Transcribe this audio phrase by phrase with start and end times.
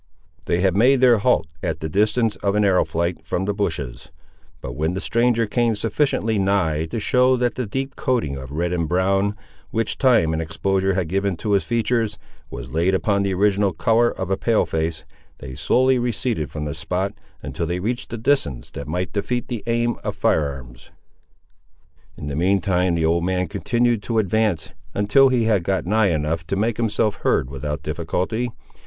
[0.47, 4.09] They had made their halt at the distance of an arrow flight from the bushes;
[4.59, 8.73] but when the stranger came sufficiently nigh to show that the deep coating of red
[8.73, 9.35] and brown,
[9.69, 12.17] which time and exposure had given to his features,
[12.49, 15.05] was laid upon the original colour of a Pale face,
[15.37, 17.13] they slowly receded from the spot,
[17.43, 20.89] until they reached a distance that might defeat the aim of fire arms.
[22.17, 26.07] In the mean time the old man continued to advance, until he had got nigh
[26.09, 28.49] enough to make himself heard without difficulty.